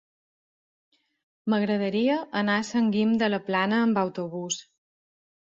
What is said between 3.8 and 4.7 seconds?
amb autobús.